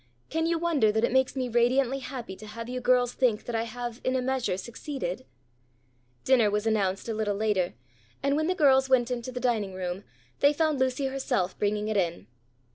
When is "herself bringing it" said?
11.05-11.97